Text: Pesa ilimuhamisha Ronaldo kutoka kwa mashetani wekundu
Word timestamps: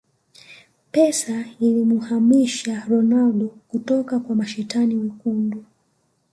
Pesa 0.91 1.45
ilimuhamisha 1.59 2.85
Ronaldo 2.89 3.47
kutoka 3.67 4.19
kwa 4.19 4.35
mashetani 4.35 4.95
wekundu 4.95 5.65